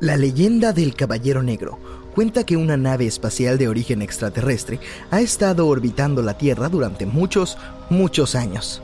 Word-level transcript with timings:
La 0.00 0.16
leyenda 0.16 0.72
del 0.72 0.94
Caballero 0.94 1.42
Negro 1.42 1.78
cuenta 2.14 2.44
que 2.44 2.56
una 2.56 2.78
nave 2.78 3.06
espacial 3.06 3.58
de 3.58 3.68
origen 3.68 4.00
extraterrestre 4.00 4.80
ha 5.10 5.20
estado 5.20 5.66
orbitando 5.66 6.22
la 6.22 6.38
Tierra 6.38 6.70
durante 6.70 7.04
muchos, 7.04 7.58
muchos 7.90 8.34
años. 8.34 8.82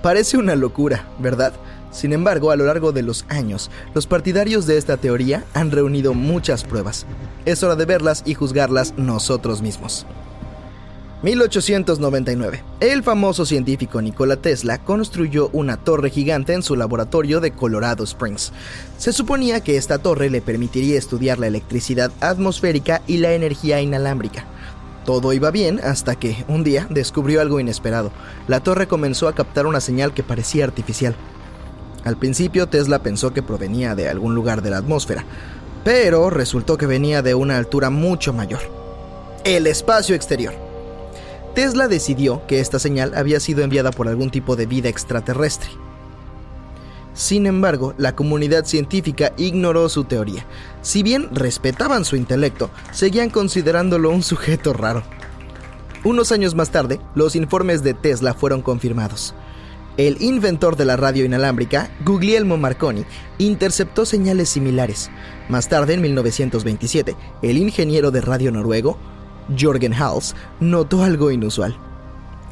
Parece 0.00 0.36
una 0.36 0.54
locura, 0.54 1.08
¿verdad? 1.18 1.54
Sin 1.90 2.12
embargo, 2.12 2.52
a 2.52 2.56
lo 2.56 2.66
largo 2.66 2.92
de 2.92 3.02
los 3.02 3.24
años, 3.28 3.68
los 3.94 4.06
partidarios 4.06 4.64
de 4.68 4.78
esta 4.78 4.96
teoría 4.96 5.44
han 5.54 5.72
reunido 5.72 6.14
muchas 6.14 6.62
pruebas. 6.62 7.04
Es 7.46 7.64
hora 7.64 7.74
de 7.74 7.86
verlas 7.86 8.22
y 8.24 8.34
juzgarlas 8.34 8.94
nosotros 8.96 9.60
mismos. 9.60 10.06
1899. 11.24 12.62
El 12.80 13.02
famoso 13.02 13.46
científico 13.46 14.02
Nikola 14.02 14.36
Tesla 14.36 14.76
construyó 14.84 15.48
una 15.54 15.78
torre 15.78 16.10
gigante 16.10 16.52
en 16.52 16.62
su 16.62 16.76
laboratorio 16.76 17.40
de 17.40 17.50
Colorado 17.50 18.04
Springs. 18.04 18.52
Se 18.98 19.10
suponía 19.10 19.62
que 19.62 19.78
esta 19.78 19.96
torre 19.96 20.28
le 20.28 20.42
permitiría 20.42 20.98
estudiar 20.98 21.38
la 21.38 21.46
electricidad 21.46 22.12
atmosférica 22.20 23.00
y 23.06 23.16
la 23.16 23.32
energía 23.32 23.80
inalámbrica. 23.80 24.44
Todo 25.06 25.32
iba 25.32 25.50
bien 25.50 25.80
hasta 25.82 26.14
que, 26.14 26.44
un 26.46 26.62
día, 26.62 26.86
descubrió 26.90 27.40
algo 27.40 27.58
inesperado. 27.58 28.12
La 28.46 28.60
torre 28.60 28.86
comenzó 28.86 29.26
a 29.26 29.34
captar 29.34 29.66
una 29.66 29.80
señal 29.80 30.12
que 30.12 30.22
parecía 30.22 30.64
artificial. 30.64 31.16
Al 32.04 32.18
principio 32.18 32.68
Tesla 32.68 33.02
pensó 33.02 33.32
que 33.32 33.42
provenía 33.42 33.94
de 33.94 34.10
algún 34.10 34.34
lugar 34.34 34.60
de 34.60 34.68
la 34.68 34.76
atmósfera, 34.76 35.24
pero 35.84 36.28
resultó 36.28 36.76
que 36.76 36.86
venía 36.86 37.22
de 37.22 37.34
una 37.34 37.56
altura 37.56 37.88
mucho 37.88 38.34
mayor. 38.34 38.60
El 39.44 39.66
espacio 39.66 40.14
exterior. 40.14 40.63
Tesla 41.54 41.86
decidió 41.86 42.44
que 42.46 42.60
esta 42.60 42.78
señal 42.78 43.14
había 43.14 43.38
sido 43.38 43.62
enviada 43.62 43.92
por 43.92 44.08
algún 44.08 44.30
tipo 44.30 44.56
de 44.56 44.66
vida 44.66 44.88
extraterrestre. 44.88 45.70
Sin 47.14 47.46
embargo, 47.46 47.94
la 47.96 48.16
comunidad 48.16 48.64
científica 48.64 49.32
ignoró 49.36 49.88
su 49.88 50.02
teoría. 50.02 50.44
Si 50.82 51.04
bien 51.04 51.28
respetaban 51.32 52.04
su 52.04 52.16
intelecto, 52.16 52.70
seguían 52.90 53.30
considerándolo 53.30 54.10
un 54.10 54.24
sujeto 54.24 54.72
raro. 54.72 55.04
Unos 56.02 56.32
años 56.32 56.56
más 56.56 56.70
tarde, 56.70 57.00
los 57.14 57.36
informes 57.36 57.84
de 57.84 57.94
Tesla 57.94 58.34
fueron 58.34 58.60
confirmados. 58.60 59.32
El 59.96 60.20
inventor 60.20 60.74
de 60.74 60.84
la 60.84 60.96
radio 60.96 61.24
inalámbrica, 61.24 61.88
Guglielmo 62.04 62.56
Marconi, 62.56 63.04
interceptó 63.38 64.04
señales 64.04 64.48
similares. 64.48 65.08
Más 65.48 65.68
tarde, 65.68 65.94
en 65.94 66.02
1927, 66.02 67.14
el 67.42 67.58
ingeniero 67.58 68.10
de 68.10 68.20
radio 68.20 68.50
noruego, 68.50 68.98
Jorgen 69.58 69.94
Hals 69.94 70.34
notó 70.60 71.02
algo 71.02 71.30
inusual. 71.30 71.76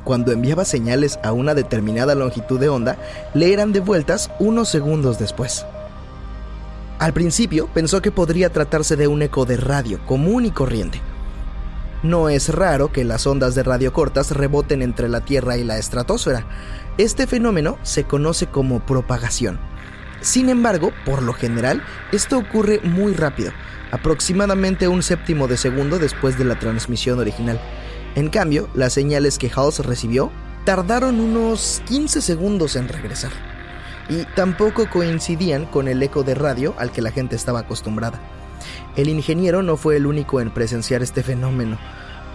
Cuando 0.04 0.32
enviaba 0.32 0.64
señales 0.64 1.18
a 1.22 1.32
una 1.32 1.54
determinada 1.54 2.14
longitud 2.14 2.58
de 2.58 2.68
onda, 2.68 2.98
le 3.34 3.52
eran 3.52 3.72
devueltas 3.72 4.30
unos 4.40 4.68
segundos 4.68 5.18
después. 5.18 5.64
Al 6.98 7.12
principio 7.12 7.68
pensó 7.72 8.02
que 8.02 8.10
podría 8.10 8.50
tratarse 8.50 8.96
de 8.96 9.06
un 9.06 9.22
eco 9.22 9.44
de 9.44 9.56
radio 9.56 10.04
común 10.06 10.44
y 10.44 10.50
corriente. 10.50 11.00
No 12.02 12.28
es 12.28 12.48
raro 12.48 12.92
que 12.92 13.04
las 13.04 13.26
ondas 13.26 13.54
de 13.54 13.62
radio 13.62 13.92
cortas 13.92 14.32
reboten 14.32 14.82
entre 14.82 15.08
la 15.08 15.20
Tierra 15.20 15.56
y 15.56 15.62
la 15.62 15.78
estratosfera. 15.78 16.44
Este 16.98 17.28
fenómeno 17.28 17.78
se 17.82 18.04
conoce 18.04 18.46
como 18.46 18.80
propagación. 18.80 19.60
Sin 20.22 20.48
embargo, 20.48 20.92
por 21.04 21.22
lo 21.22 21.34
general, 21.34 21.82
esto 22.12 22.38
ocurre 22.38 22.80
muy 22.82 23.12
rápido, 23.12 23.52
aproximadamente 23.90 24.88
un 24.88 25.02
séptimo 25.02 25.48
de 25.48 25.56
segundo 25.56 25.98
después 25.98 26.38
de 26.38 26.44
la 26.44 26.58
transmisión 26.58 27.18
original. 27.18 27.60
En 28.14 28.28
cambio, 28.28 28.68
las 28.74 28.92
señales 28.92 29.38
que 29.38 29.50
Hals 29.54 29.80
recibió 29.80 30.30
tardaron 30.64 31.20
unos 31.20 31.82
15 31.86 32.22
segundos 32.22 32.76
en 32.76 32.88
regresar. 32.88 33.32
Y 34.08 34.24
tampoco 34.36 34.88
coincidían 34.88 35.66
con 35.66 35.88
el 35.88 36.02
eco 36.02 36.22
de 36.22 36.34
radio 36.34 36.74
al 36.78 36.92
que 36.92 37.02
la 37.02 37.10
gente 37.10 37.36
estaba 37.36 37.60
acostumbrada. 37.60 38.20
El 38.96 39.08
ingeniero 39.08 39.62
no 39.62 39.76
fue 39.76 39.96
el 39.96 40.06
único 40.06 40.40
en 40.40 40.52
presenciar 40.52 41.02
este 41.02 41.22
fenómeno. 41.22 41.78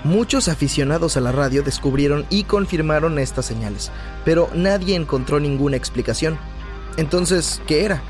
Muchos 0.04 0.48
aficionados 0.48 1.18
a 1.18 1.22
la 1.22 1.32
radio 1.32 1.64
descubrieron 1.64 2.26
y 2.30 2.44
confirmaron 2.44 3.18
estas 3.20 3.46
señales, 3.46 3.92
pero 4.26 4.50
nadie 4.54 4.96
encontró 4.96 5.40
ninguna 5.40 5.78
explicación. 5.78 6.38
Entonces, 6.96 7.62
¿qué 7.68 7.84
era? 7.86 8.02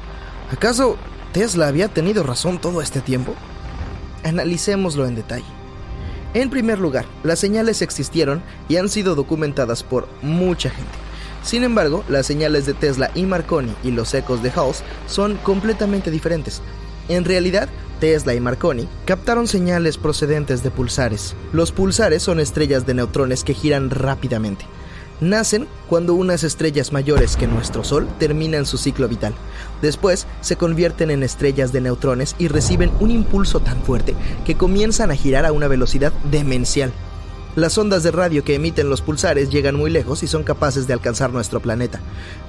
¿Acaso 0.52 0.98
¿Tesla 1.38 1.68
había 1.68 1.88
tenido 1.88 2.24
razón 2.24 2.60
todo 2.60 2.82
este 2.82 3.02
tiempo? 3.02 3.36
Analicémoslo 4.24 5.06
en 5.06 5.16
detalle. 5.16 5.46
En 6.34 6.50
primer 6.50 6.80
lugar, 6.80 7.06
las 7.24 7.40
señales 7.40 7.82
existieron 7.82 8.42
y 8.68 8.78
han 8.78 8.90
sido 8.90 9.14
documentadas 9.14 9.84
por 9.84 10.08
mucha 10.22 10.70
gente. 10.70 10.92
Sin 11.44 11.64
embargo, 11.64 12.04
las 12.10 12.26
señales 12.26 12.66
de 12.66 12.74
Tesla 12.74 13.12
y 13.14 13.24
Marconi 13.28 13.74
y 13.84 13.92
los 13.92 14.14
ecos 14.14 14.42
de 14.42 14.52
Hall 14.52 14.74
son 15.08 15.38
completamente 15.38 16.12
diferentes. 16.12 16.62
En 17.08 17.24
realidad, 17.24 17.70
Tesla 18.00 18.34
y 18.34 18.40
Marconi 18.40 18.88
captaron 19.06 19.48
señales 19.48 19.98
procedentes 19.98 20.64
de 20.64 20.72
pulsares. 20.72 21.36
Los 21.54 21.72
pulsares 21.72 22.24
son 22.24 22.40
estrellas 22.40 22.86
de 22.86 22.96
neutrones 22.96 23.44
que 23.44 23.54
giran 23.54 23.90
rápidamente 23.90 24.66
nacen 25.22 25.68
cuando 25.88 26.14
unas 26.14 26.44
estrellas 26.44 26.92
mayores 26.92 27.36
que 27.36 27.48
nuestro 27.48 27.84
Sol 27.84 28.08
terminan 28.20 28.66
su 28.66 28.78
ciclo 28.78 29.08
vital. 29.08 29.34
Después 29.82 30.28
se 30.42 30.56
convierten 30.56 31.12
en 31.12 31.24
estrellas 31.24 31.72
de 31.72 31.82
neutrones 31.82 32.36
y 32.38 32.48
reciben 32.48 32.92
un 33.00 33.12
impulso 33.12 33.60
tan 33.60 33.82
fuerte 33.82 34.16
que 34.46 34.56
comienzan 34.56 35.12
a 35.12 35.16
girar 35.16 35.46
a 35.46 35.52
una 35.52 35.68
velocidad 35.68 36.14
demencial. 36.32 36.92
Las 37.58 37.76
ondas 37.80 38.04
de 38.04 38.12
radio 38.12 38.44
que 38.44 38.54
emiten 38.54 38.88
los 38.88 39.02
pulsares 39.02 39.50
llegan 39.50 39.74
muy 39.74 39.90
lejos 39.90 40.22
y 40.22 40.28
son 40.28 40.44
capaces 40.44 40.86
de 40.86 40.94
alcanzar 40.94 41.34
nuestro 41.34 41.60
planeta. 41.60 42.00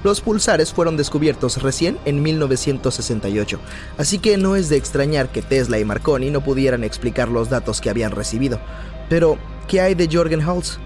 Los 0.03 0.21
pulsares 0.21 0.71
fueron 0.71 0.97
descubiertos 0.97 1.63
recién 1.63 1.97
en 2.05 2.21
1968, 2.21 3.59
así 3.97 4.19
que 4.19 4.37
no 4.37 4.55
es 4.55 4.69
de 4.69 4.77
extrañar 4.77 5.31
que 5.31 5.41
Tesla 5.41 5.79
y 5.79 5.85
Marconi 5.85 6.29
no 6.29 6.41
pudieran 6.41 6.83
explicar 6.83 7.27
los 7.27 7.49
datos 7.49 7.81
que 7.81 7.89
habían 7.89 8.11
recibido. 8.11 8.59
Pero, 9.09 9.39
¿qué 9.67 9.81
hay 9.81 9.95
de 9.95 10.07
Jorgen 10.11 10.41
Hals? 10.41 10.79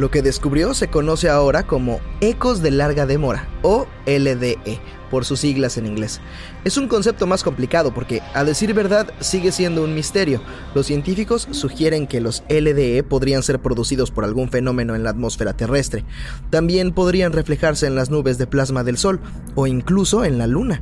Lo 0.00 0.10
que 0.10 0.22
descubrió 0.22 0.72
se 0.72 0.88
conoce 0.88 1.28
ahora 1.28 1.66
como 1.66 2.00
ecos 2.22 2.62
de 2.62 2.70
larga 2.70 3.04
demora, 3.04 3.46
o 3.60 3.86
LDE, 4.06 4.80
por 5.10 5.26
sus 5.26 5.40
siglas 5.40 5.76
en 5.76 5.84
inglés. 5.84 6.22
Es 6.64 6.78
un 6.78 6.88
concepto 6.88 7.26
más 7.26 7.42
complicado 7.42 7.92
porque, 7.92 8.22
a 8.32 8.42
decir 8.42 8.72
verdad, 8.72 9.12
sigue 9.20 9.52
siendo 9.52 9.84
un 9.84 9.94
misterio. 9.94 10.40
Los 10.74 10.86
científicos 10.86 11.48
sugieren 11.50 12.06
que 12.06 12.22
los 12.22 12.44
LDE 12.48 13.02
podrían 13.02 13.42
ser 13.42 13.60
producidos 13.60 14.10
por 14.10 14.24
algún 14.24 14.48
fenómeno 14.48 14.94
en 14.94 15.04
la 15.04 15.10
atmósfera 15.10 15.52
terrestre. 15.52 16.06
También 16.48 16.92
podrían 16.92 17.34
reflejarse 17.34 17.86
en 17.86 17.94
las 17.94 18.08
nubes 18.08 18.38
de 18.38 18.46
plasma 18.46 18.84
del 18.84 18.96
Sol, 18.96 19.20
o 19.54 19.66
incluso 19.66 20.24
en 20.24 20.38
la 20.38 20.46
Luna. 20.46 20.80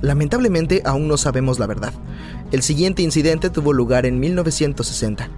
Lamentablemente 0.00 0.82
aún 0.84 1.06
no 1.06 1.18
sabemos 1.18 1.60
la 1.60 1.68
verdad. 1.68 1.92
El 2.50 2.62
siguiente 2.62 3.02
incidente 3.02 3.48
tuvo 3.48 3.72
lugar 3.72 4.06
en 4.06 4.18
1960. 4.18 5.30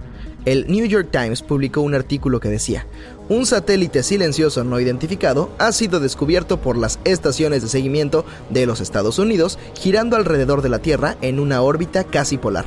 El 0.45 0.67
New 0.67 0.85
York 0.85 1.09
Times 1.11 1.41
publicó 1.41 1.81
un 1.81 1.93
artículo 1.93 2.39
que 2.39 2.47
decía, 2.47 2.87
un 3.29 3.45
satélite 3.45 4.01
silencioso 4.03 4.63
no 4.63 4.79
identificado 4.79 5.51
ha 5.59 5.71
sido 5.71 5.99
descubierto 5.99 6.59
por 6.59 6.75
las 6.77 6.99
estaciones 7.05 7.61
de 7.61 7.69
seguimiento 7.69 8.25
de 8.49 8.65
los 8.65 8.81
Estados 8.81 9.19
Unidos 9.19 9.59
girando 9.75 10.17
alrededor 10.17 10.61
de 10.63 10.69
la 10.69 10.79
Tierra 10.79 11.15
en 11.21 11.39
una 11.39 11.61
órbita 11.61 12.03
casi 12.03 12.37
polar. 12.37 12.65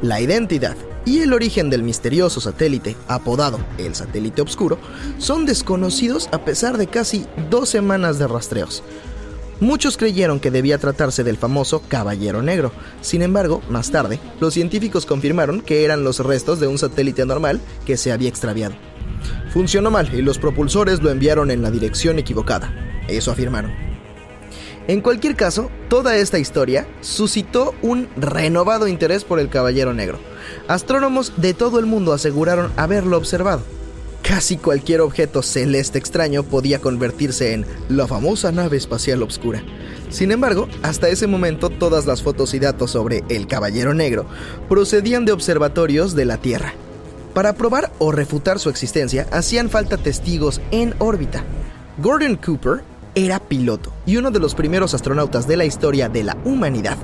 La 0.00 0.20
identidad 0.20 0.76
y 1.04 1.20
el 1.20 1.32
origen 1.32 1.68
del 1.68 1.82
misterioso 1.82 2.40
satélite, 2.40 2.96
apodado 3.08 3.58
el 3.76 3.96
satélite 3.96 4.42
oscuro, 4.42 4.78
son 5.18 5.46
desconocidos 5.46 6.28
a 6.32 6.44
pesar 6.44 6.78
de 6.78 6.86
casi 6.86 7.26
dos 7.50 7.68
semanas 7.68 8.20
de 8.20 8.28
rastreos. 8.28 8.84
Muchos 9.62 9.96
creyeron 9.96 10.40
que 10.40 10.50
debía 10.50 10.76
tratarse 10.78 11.22
del 11.22 11.36
famoso 11.36 11.84
Caballero 11.86 12.42
Negro. 12.42 12.72
Sin 13.00 13.22
embargo, 13.22 13.62
más 13.68 13.92
tarde, 13.92 14.18
los 14.40 14.54
científicos 14.54 15.06
confirmaron 15.06 15.60
que 15.60 15.84
eran 15.84 16.02
los 16.02 16.18
restos 16.18 16.58
de 16.58 16.66
un 16.66 16.78
satélite 16.78 17.24
normal 17.26 17.60
que 17.86 17.96
se 17.96 18.10
había 18.10 18.28
extraviado. 18.28 18.74
Funcionó 19.52 19.92
mal 19.92 20.12
y 20.12 20.20
los 20.20 20.40
propulsores 20.40 21.00
lo 21.00 21.10
enviaron 21.10 21.52
en 21.52 21.62
la 21.62 21.70
dirección 21.70 22.18
equivocada. 22.18 22.74
Eso 23.06 23.30
afirmaron. 23.30 23.70
En 24.88 25.00
cualquier 25.00 25.36
caso, 25.36 25.70
toda 25.88 26.16
esta 26.16 26.40
historia 26.40 26.88
suscitó 27.00 27.72
un 27.82 28.08
renovado 28.16 28.88
interés 28.88 29.22
por 29.22 29.38
el 29.38 29.48
Caballero 29.48 29.94
Negro. 29.94 30.18
Astrónomos 30.66 31.34
de 31.36 31.54
todo 31.54 31.78
el 31.78 31.86
mundo 31.86 32.12
aseguraron 32.12 32.72
haberlo 32.76 33.16
observado. 33.16 33.62
Casi 34.22 34.56
cualquier 34.56 35.00
objeto 35.00 35.42
celeste 35.42 35.98
extraño 35.98 36.44
podía 36.44 36.80
convertirse 36.80 37.54
en 37.54 37.66
la 37.88 38.06
famosa 38.06 38.52
nave 38.52 38.76
espacial 38.76 39.22
oscura. 39.22 39.62
Sin 40.10 40.30
embargo, 40.30 40.68
hasta 40.82 41.08
ese 41.08 41.26
momento 41.26 41.70
todas 41.70 42.06
las 42.06 42.22
fotos 42.22 42.54
y 42.54 42.60
datos 42.60 42.92
sobre 42.92 43.24
el 43.28 43.46
Caballero 43.48 43.94
Negro 43.94 44.26
procedían 44.68 45.24
de 45.24 45.32
observatorios 45.32 46.14
de 46.14 46.24
la 46.24 46.36
Tierra. 46.36 46.74
Para 47.34 47.54
probar 47.54 47.90
o 47.98 48.12
refutar 48.12 48.58
su 48.58 48.68
existencia, 48.68 49.26
hacían 49.32 49.70
falta 49.70 49.96
testigos 49.96 50.60
en 50.70 50.94
órbita. 50.98 51.44
Gordon 51.98 52.36
Cooper 52.36 52.84
era 53.14 53.38
piloto 53.38 53.92
y 54.06 54.16
uno 54.16 54.30
de 54.30 54.38
los 54.38 54.54
primeros 54.54 54.94
astronautas 54.94 55.46
de 55.46 55.56
la 55.56 55.64
historia 55.64 56.08
de 56.08 56.24
la 56.24 56.36
humanidad. 56.44 56.96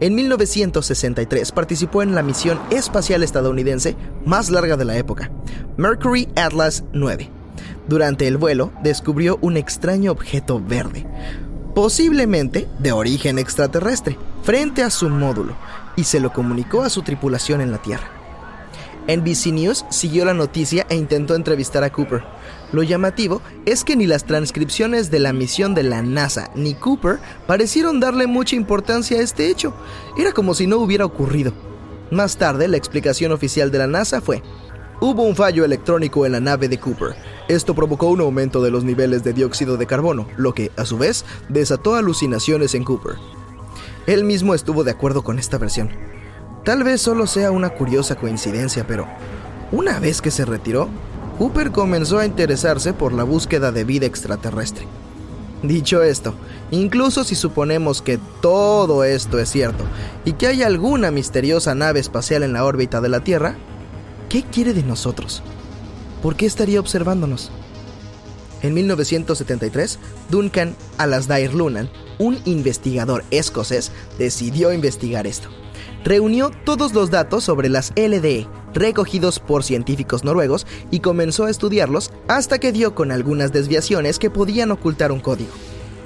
En 0.00 0.14
1963 0.14 1.52
participó 1.52 2.02
en 2.02 2.14
la 2.14 2.22
misión 2.22 2.60
espacial 2.70 3.22
estadounidense 3.22 3.96
más 4.24 4.50
larga 4.50 4.76
de 4.76 4.84
la 4.84 4.96
época, 4.96 5.30
Mercury 5.76 6.28
Atlas 6.36 6.84
9. 6.92 7.30
Durante 7.88 8.26
el 8.26 8.36
vuelo 8.36 8.72
descubrió 8.82 9.38
un 9.42 9.56
extraño 9.56 10.12
objeto 10.12 10.60
verde, 10.60 11.06
posiblemente 11.74 12.68
de 12.78 12.92
origen 12.92 13.38
extraterrestre, 13.38 14.18
frente 14.42 14.82
a 14.82 14.90
su 14.90 15.08
módulo 15.10 15.56
y 15.96 16.04
se 16.04 16.20
lo 16.20 16.32
comunicó 16.32 16.82
a 16.82 16.90
su 16.90 17.02
tripulación 17.02 17.60
en 17.60 17.70
la 17.70 17.78
Tierra. 17.78 18.23
NBC 19.08 19.52
News 19.52 19.84
siguió 19.90 20.24
la 20.24 20.34
noticia 20.34 20.86
e 20.88 20.96
intentó 20.96 21.34
entrevistar 21.34 21.84
a 21.84 21.90
Cooper. 21.90 22.22
Lo 22.72 22.82
llamativo 22.82 23.42
es 23.66 23.84
que 23.84 23.96
ni 23.96 24.06
las 24.06 24.24
transcripciones 24.24 25.10
de 25.10 25.20
la 25.20 25.32
misión 25.32 25.74
de 25.74 25.82
la 25.82 26.02
NASA 26.02 26.50
ni 26.54 26.74
Cooper 26.74 27.18
parecieron 27.46 28.00
darle 28.00 28.26
mucha 28.26 28.56
importancia 28.56 29.18
a 29.18 29.22
este 29.22 29.48
hecho. 29.48 29.74
Era 30.18 30.32
como 30.32 30.54
si 30.54 30.66
no 30.66 30.78
hubiera 30.78 31.04
ocurrido. 31.04 31.52
Más 32.10 32.36
tarde, 32.36 32.68
la 32.68 32.76
explicación 32.76 33.32
oficial 33.32 33.70
de 33.70 33.78
la 33.78 33.86
NASA 33.86 34.20
fue, 34.20 34.42
hubo 35.00 35.22
un 35.22 35.36
fallo 35.36 35.64
electrónico 35.64 36.26
en 36.26 36.32
la 36.32 36.40
nave 36.40 36.68
de 36.68 36.78
Cooper. 36.78 37.14
Esto 37.48 37.74
provocó 37.74 38.08
un 38.08 38.20
aumento 38.20 38.62
de 38.62 38.70
los 38.70 38.84
niveles 38.84 39.22
de 39.22 39.32
dióxido 39.32 39.76
de 39.76 39.86
carbono, 39.86 40.26
lo 40.36 40.54
que, 40.54 40.70
a 40.76 40.84
su 40.84 40.96
vez, 40.96 41.24
desató 41.48 41.94
alucinaciones 41.94 42.74
en 42.74 42.84
Cooper. 42.84 43.16
Él 44.06 44.24
mismo 44.24 44.54
estuvo 44.54 44.84
de 44.84 44.90
acuerdo 44.90 45.22
con 45.22 45.38
esta 45.38 45.58
versión. 45.58 46.13
Tal 46.64 46.82
vez 46.82 47.02
solo 47.02 47.26
sea 47.26 47.50
una 47.50 47.70
curiosa 47.70 48.16
coincidencia, 48.16 48.86
pero 48.86 49.06
una 49.70 50.00
vez 50.00 50.22
que 50.22 50.30
se 50.30 50.46
retiró, 50.46 50.88
Cooper 51.38 51.72
comenzó 51.72 52.18
a 52.18 52.26
interesarse 52.26 52.94
por 52.94 53.12
la 53.12 53.22
búsqueda 53.22 53.70
de 53.70 53.84
vida 53.84 54.06
extraterrestre. 54.06 54.86
Dicho 55.62 56.02
esto, 56.02 56.34
incluso 56.70 57.24
si 57.24 57.34
suponemos 57.34 58.00
que 58.00 58.18
todo 58.40 59.04
esto 59.04 59.38
es 59.38 59.50
cierto 59.50 59.84
y 60.24 60.34
que 60.34 60.46
hay 60.46 60.62
alguna 60.62 61.10
misteriosa 61.10 61.74
nave 61.74 62.00
espacial 62.00 62.42
en 62.42 62.54
la 62.54 62.64
órbita 62.64 63.00
de 63.00 63.08
la 63.10 63.20
Tierra, 63.20 63.56
¿qué 64.30 64.42
quiere 64.42 64.72
de 64.72 64.82
nosotros? 64.82 65.42
¿Por 66.22 66.34
qué 66.34 66.46
estaría 66.46 66.80
observándonos? 66.80 67.50
En 68.64 68.72
1973, 68.72 69.98
Duncan 70.30 70.74
Alasdair 70.96 71.52
Lunan, 71.52 71.90
un 72.18 72.40
investigador 72.46 73.22
escocés, 73.30 73.92
decidió 74.18 74.72
investigar 74.72 75.26
esto 75.26 75.50
reunió 76.04 76.50
todos 76.64 76.92
los 76.92 77.10
datos 77.10 77.44
sobre 77.44 77.68
las 77.68 77.92
LDE 77.96 78.46
recogidos 78.74 79.40
por 79.40 79.64
científicos 79.64 80.22
noruegos 80.22 80.66
y 80.90 81.00
comenzó 81.00 81.46
a 81.46 81.50
estudiarlos 81.50 82.12
hasta 82.28 82.58
que 82.58 82.72
dio 82.72 82.94
con 82.94 83.10
algunas 83.10 83.52
desviaciones 83.52 84.18
que 84.18 84.30
podían 84.30 84.70
ocultar 84.70 85.10
un 85.12 85.20
código. 85.20 85.52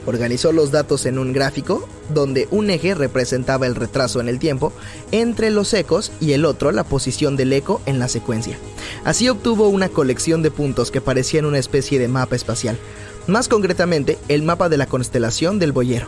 Organizó 0.06 0.52
los 0.52 0.70
datos 0.70 1.06
en 1.06 1.18
un 1.18 1.32
gráfico 1.32 1.88
donde 2.12 2.48
un 2.50 2.70
eje 2.70 2.94
representaba 2.94 3.66
el 3.66 3.74
retraso 3.74 4.20
en 4.20 4.28
el 4.28 4.38
tiempo 4.38 4.72
entre 5.12 5.50
los 5.50 5.74
ecos 5.74 6.12
y 6.20 6.32
el 6.32 6.44
otro 6.44 6.72
la 6.72 6.84
posición 6.84 7.36
del 7.36 7.52
eco 7.52 7.80
en 7.86 7.98
la 7.98 8.08
secuencia. 8.08 8.58
Así 9.04 9.28
obtuvo 9.28 9.68
una 9.68 9.88
colección 9.88 10.42
de 10.42 10.50
puntos 10.50 10.90
que 10.90 11.00
parecían 11.00 11.44
una 11.44 11.58
especie 11.58 11.98
de 11.98 12.08
mapa 12.08 12.36
espacial, 12.36 12.78
más 13.26 13.48
concretamente 13.48 14.18
el 14.28 14.42
mapa 14.42 14.68
de 14.68 14.78
la 14.78 14.86
constelación 14.86 15.58
del 15.58 15.72
Boyero. 15.72 16.06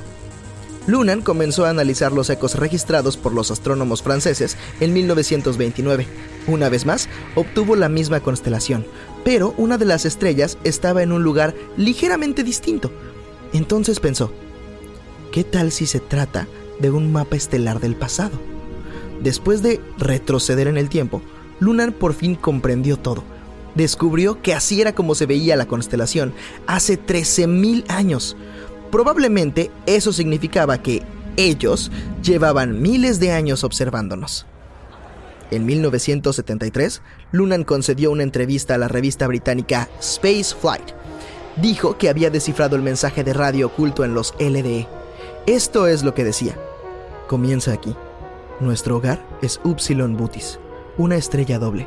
Lunan 0.87 1.21
comenzó 1.21 1.67
a 1.67 1.71
analizar 1.71 2.11
los 2.11 2.31
ecos 2.31 2.55
registrados 2.55 3.17
por 3.17 3.35
los 3.35 3.51
astrónomos 3.51 4.03
franceses 4.03 4.57
en 4.81 4.93
1929. 4.93 6.07
Una 6.47 6.69
vez 6.69 6.87
más, 6.87 7.09
obtuvo 7.35 7.77
la 7.77 7.89
misma 7.89 8.21
constelación, 8.21 8.87
pero 9.23 9.55
una 9.59 9.77
de 9.77 9.85
las 9.85 10.07
estrellas 10.07 10.57
estaba 10.65 11.03
en 11.03 11.13
un 11.13 11.23
lugar 11.23 11.55
ligeramente 11.77 12.43
distinto. 12.43 12.91
Entonces 13.53 14.01
pensó, 14.01 14.33
¿qué 15.33 15.45
tal 15.45 15.73
si 15.73 15.87
se 15.87 16.01
trata 16.01 16.47
de 16.79 16.91
un 16.91 17.13
mapa 17.13 17.37
estelar 17.37 17.81
del 17.81 17.97
pasado? 17.97 18.39
Después 19.23 19.63
de 19.63 19.81
retroceder 19.99 20.69
en 20.69 20.79
el 20.79 20.89
tiempo, 20.89 21.21
Lunan 21.59 21.93
por 21.93 22.15
fin 22.15 22.35
comprendió 22.35 22.97
todo. 22.97 23.23
Descubrió 23.75 24.41
que 24.43 24.55
así 24.55 24.81
era 24.81 24.95
como 24.95 25.15
se 25.15 25.27
veía 25.27 25.57
la 25.57 25.67
constelación 25.67 26.33
hace 26.67 26.99
13.000 26.99 27.85
años. 27.89 28.37
Probablemente 28.91 29.71
eso 29.87 30.13
significaba 30.13 30.83
que 30.83 31.03
ellos 31.37 31.93
llevaban 32.23 32.81
miles 32.81 33.21
de 33.21 33.33
años 33.33 33.63
observándonos. 33.63 34.47
En 35.51 35.67
1973, 35.67 37.03
Lunan 37.33 37.65
concedió 37.65 38.11
una 38.11 38.23
entrevista 38.23 38.77
a 38.77 38.79
la 38.79 38.89
revista 38.89 39.27
británica 39.27 39.89
Space 40.01 40.55
Flight. 40.55 41.00
Dijo 41.61 41.99
que 41.99 42.09
había 42.09 42.31
descifrado 42.31 42.77
el 42.77 42.83
mensaje 42.83 43.23
de 43.23 43.35
radio 43.35 43.67
oculto 43.67 44.03
en 44.05 44.15
los 44.15 44.35
LDE. 44.39 44.89
Esto 45.47 45.87
es 45.87 46.03
lo 46.03 46.15
que 46.15 46.25
decía. 46.25 46.57
Comienza 47.27 47.73
aquí. 47.73 47.95
Nuestro 48.61 48.97
hogar 48.97 49.23
es 49.43 49.61
Upsilon 49.65 50.17
Butis, 50.17 50.59
una 50.97 51.17
estrella 51.17 51.59
doble. 51.59 51.87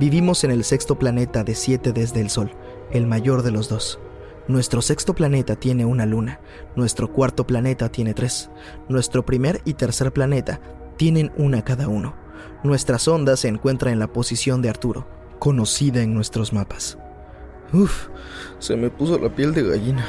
Vivimos 0.00 0.42
en 0.42 0.50
el 0.50 0.64
sexto 0.64 0.98
planeta 0.98 1.44
de 1.44 1.54
siete 1.54 1.92
desde 1.92 2.20
el 2.20 2.28
Sol, 2.28 2.50
el 2.90 3.06
mayor 3.06 3.42
de 3.42 3.52
los 3.52 3.68
dos. 3.68 4.00
Nuestro 4.48 4.82
sexto 4.82 5.14
planeta 5.14 5.54
tiene 5.54 5.84
una 5.84 6.06
luna, 6.06 6.40
nuestro 6.74 7.12
cuarto 7.12 7.46
planeta 7.46 7.88
tiene 7.90 8.14
tres, 8.14 8.50
nuestro 8.88 9.24
primer 9.24 9.62
y 9.64 9.74
tercer 9.74 10.12
planeta 10.12 10.60
tienen 10.96 11.32
una 11.36 11.62
cada 11.62 11.88
uno. 11.88 12.14
Nuestra 12.64 12.98
sonda 12.98 13.36
se 13.36 13.48
encuentra 13.48 13.92
en 13.92 14.00
la 14.00 14.12
posición 14.12 14.60
de 14.60 14.70
Arturo, 14.70 15.06
conocida 15.38 16.02
en 16.02 16.14
nuestros 16.14 16.52
mapas. 16.52 16.98
Uf, 17.74 18.06
se 18.60 18.76
me 18.76 18.88
puso 18.88 19.18
la 19.18 19.34
piel 19.34 19.52
de 19.52 19.64
gallina. 19.64 20.06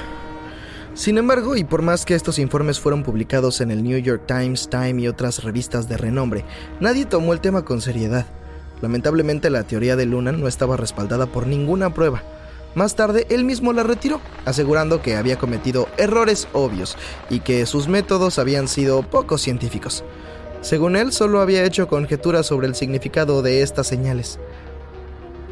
Sin 0.93 1.17
embargo, 1.17 1.55
y 1.55 1.63
por 1.63 1.81
más 1.81 2.05
que 2.05 2.13
estos 2.13 2.37
informes 2.37 2.79
fueron 2.79 3.01
publicados 3.01 3.59
en 3.59 3.71
el 3.71 3.83
New 3.83 3.97
York 3.97 4.21
Times, 4.27 4.69
Time 4.69 5.01
y 5.01 5.07
otras 5.07 5.43
revistas 5.43 5.89
de 5.89 5.97
renombre, 5.97 6.45
nadie 6.79 7.05
tomó 7.05 7.33
el 7.33 7.41
tema 7.41 7.65
con 7.65 7.81
seriedad. 7.81 8.27
Lamentablemente 8.81 9.49
la 9.49 9.63
teoría 9.63 9.95
de 9.95 10.05
Luna 10.05 10.31
no 10.31 10.47
estaba 10.47 10.77
respaldada 10.77 11.25
por 11.25 11.47
ninguna 11.47 11.91
prueba. 11.91 12.21
Más 12.75 12.95
tarde, 12.95 13.25
él 13.31 13.45
mismo 13.45 13.73
la 13.73 13.81
retiró, 13.81 14.21
asegurando 14.45 15.01
que 15.01 15.15
había 15.15 15.39
cometido 15.39 15.87
errores 15.97 16.47
obvios 16.53 16.95
y 17.31 17.39
que 17.39 17.65
sus 17.65 17.87
métodos 17.87 18.37
habían 18.37 18.67
sido 18.67 19.01
poco 19.01 19.39
científicos. 19.39 20.03
Según 20.61 20.95
él, 20.95 21.11
solo 21.11 21.41
había 21.41 21.63
hecho 21.63 21.87
conjeturas 21.87 22.45
sobre 22.45 22.67
el 22.67 22.75
significado 22.75 23.41
de 23.41 23.63
estas 23.63 23.87
señales. 23.87 24.39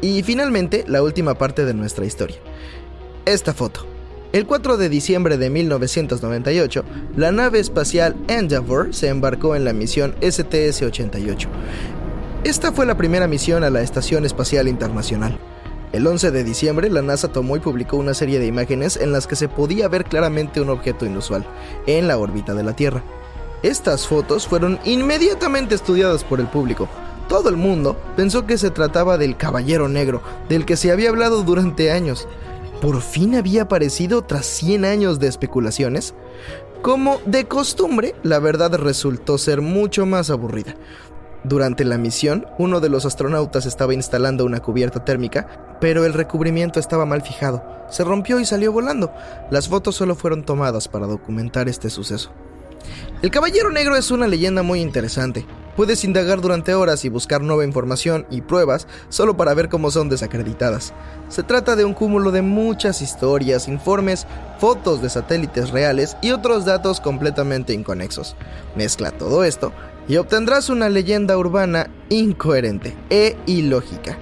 Y 0.04 0.22
finalmente, 0.22 0.84
la 0.86 1.02
última 1.02 1.32
parte 1.32 1.64
de 1.64 1.72
nuestra 1.72 2.04
historia. 2.04 2.36
Esta 3.24 3.54
foto. 3.54 3.86
El 4.34 4.44
4 4.44 4.76
de 4.76 4.90
diciembre 4.90 5.38
de 5.38 5.48
1998, 5.48 6.84
la 7.16 7.32
nave 7.32 7.58
espacial 7.58 8.14
Endeavour 8.28 8.94
se 8.94 9.08
embarcó 9.08 9.56
en 9.56 9.64
la 9.64 9.72
misión 9.72 10.14
STS-88. 10.20 11.46
Esta 12.44 12.70
fue 12.70 12.84
la 12.84 12.98
primera 12.98 13.26
misión 13.26 13.64
a 13.64 13.70
la 13.70 13.80
Estación 13.80 14.26
Espacial 14.26 14.68
Internacional. 14.68 15.38
El 15.92 16.06
11 16.06 16.32
de 16.32 16.44
diciembre, 16.44 16.90
la 16.90 17.00
NASA 17.00 17.28
tomó 17.28 17.56
y 17.56 17.60
publicó 17.60 17.96
una 17.96 18.12
serie 18.12 18.38
de 18.38 18.46
imágenes 18.46 18.98
en 18.98 19.10
las 19.10 19.26
que 19.26 19.36
se 19.36 19.48
podía 19.48 19.88
ver 19.88 20.04
claramente 20.04 20.60
un 20.60 20.68
objeto 20.68 21.06
inusual 21.06 21.46
en 21.86 22.08
la 22.08 22.18
órbita 22.18 22.52
de 22.52 22.62
la 22.62 22.76
Tierra. 22.76 23.02
Estas 23.62 24.06
fotos 24.06 24.46
fueron 24.46 24.78
inmediatamente 24.84 25.74
estudiadas 25.74 26.24
por 26.24 26.40
el 26.40 26.46
público. 26.48 26.90
Todo 27.28 27.48
el 27.48 27.56
mundo 27.56 27.96
pensó 28.16 28.46
que 28.46 28.58
se 28.58 28.70
trataba 28.70 29.18
del 29.18 29.36
Caballero 29.36 29.88
Negro, 29.88 30.22
del 30.48 30.64
que 30.66 30.76
se 30.76 30.92
había 30.92 31.08
hablado 31.08 31.42
durante 31.42 31.90
años. 31.90 32.28
¿Por 32.80 33.00
fin 33.00 33.34
había 33.34 33.62
aparecido 33.62 34.22
tras 34.22 34.46
100 34.46 34.84
años 34.84 35.18
de 35.18 35.28
especulaciones? 35.28 36.14
Como 36.82 37.18
de 37.24 37.46
costumbre, 37.46 38.14
la 38.22 38.38
verdad 38.40 38.74
resultó 38.74 39.38
ser 39.38 39.62
mucho 39.62 40.04
más 40.04 40.28
aburrida. 40.28 40.74
Durante 41.44 41.84
la 41.84 41.98
misión, 41.98 42.46
uno 42.58 42.80
de 42.80 42.88
los 42.90 43.06
astronautas 43.06 43.66
estaba 43.66 43.94
instalando 43.94 44.44
una 44.44 44.60
cubierta 44.60 45.04
térmica, 45.04 45.76
pero 45.80 46.04
el 46.04 46.14
recubrimiento 46.14 46.80
estaba 46.80 47.06
mal 47.06 47.22
fijado. 47.22 47.62
Se 47.90 48.04
rompió 48.04 48.40
y 48.40 48.46
salió 48.46 48.72
volando. 48.72 49.12
Las 49.50 49.68
fotos 49.68 49.94
solo 49.94 50.14
fueron 50.14 50.44
tomadas 50.44 50.88
para 50.88 51.06
documentar 51.06 51.68
este 51.68 51.90
suceso. 51.90 52.32
El 53.22 53.30
Caballero 53.30 53.70
Negro 53.70 53.96
es 53.96 54.10
una 54.10 54.26
leyenda 54.26 54.62
muy 54.62 54.80
interesante. 54.80 55.46
Puedes 55.76 56.04
indagar 56.04 56.40
durante 56.40 56.74
horas 56.74 57.04
y 57.04 57.08
buscar 57.08 57.42
nueva 57.42 57.64
información 57.64 58.26
y 58.30 58.42
pruebas 58.42 58.86
solo 59.08 59.36
para 59.36 59.54
ver 59.54 59.68
cómo 59.68 59.90
son 59.90 60.08
desacreditadas. 60.08 60.92
Se 61.28 61.42
trata 61.42 61.74
de 61.74 61.84
un 61.84 61.94
cúmulo 61.94 62.30
de 62.30 62.42
muchas 62.42 63.02
historias, 63.02 63.66
informes, 63.66 64.26
fotos 64.58 65.02
de 65.02 65.10
satélites 65.10 65.70
reales 65.70 66.16
y 66.22 66.30
otros 66.30 66.64
datos 66.64 67.00
completamente 67.00 67.72
inconexos. 67.72 68.36
Mezcla 68.76 69.10
todo 69.10 69.42
esto 69.42 69.72
y 70.06 70.16
obtendrás 70.16 70.68
una 70.68 70.88
leyenda 70.88 71.36
urbana 71.36 71.90
incoherente 72.08 72.94
e 73.10 73.36
ilógica. 73.46 74.16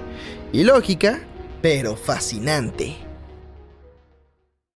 Ilógica, 0.52 1.20
pero 1.60 1.96
fascinante. 1.96 3.11